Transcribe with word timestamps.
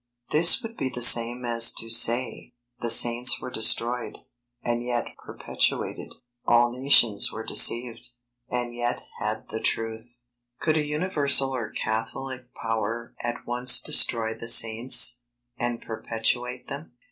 This 0.31 0.63
would 0.63 0.77
be 0.77 0.89
the 0.89 1.03
same 1.03 1.45
as 1.45 1.71
to 1.73 1.87
say, 1.91 2.55
the 2.79 2.89
Saints 2.89 3.39
were 3.39 3.51
destroyed, 3.51 4.17
and 4.63 4.83
yet 4.83 5.05
perpetuated; 5.23 6.15
all 6.43 6.71
nations 6.71 7.31
were 7.31 7.45
deceived, 7.45 8.07
and 8.49 8.73
yet 8.73 9.03
had 9.19 9.49
the 9.49 9.59
truth. 9.59 10.17
Could 10.59 10.77
a 10.77 10.83
universal 10.83 11.51
or 11.51 11.69
catholic 11.69 12.51
power 12.63 13.13
at 13.23 13.45
once 13.45 13.79
destroy 13.79 14.33
the 14.33 14.49
Saints, 14.49 15.19
and 15.59 15.79
perpetuate 15.83 16.67
them? 16.67 16.93